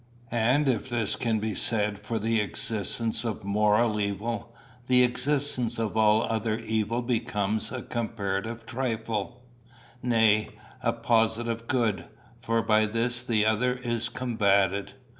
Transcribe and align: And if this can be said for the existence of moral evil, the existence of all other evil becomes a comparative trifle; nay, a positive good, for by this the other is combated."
And 0.31 0.67
if 0.67 0.89
this 0.89 1.15
can 1.15 1.37
be 1.37 1.53
said 1.53 1.99
for 1.99 2.17
the 2.17 2.39
existence 2.41 3.23
of 3.23 3.43
moral 3.45 3.99
evil, 3.99 4.51
the 4.87 5.03
existence 5.03 5.77
of 5.77 5.95
all 5.95 6.23
other 6.23 6.57
evil 6.57 7.03
becomes 7.03 7.71
a 7.71 7.83
comparative 7.83 8.65
trifle; 8.65 9.43
nay, 10.01 10.49
a 10.81 10.91
positive 10.91 11.67
good, 11.67 12.05
for 12.39 12.63
by 12.63 12.87
this 12.87 13.23
the 13.23 13.45
other 13.45 13.75
is 13.75 14.09
combated." 14.09 14.93